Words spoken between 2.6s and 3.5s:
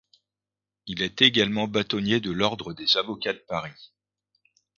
des avocats de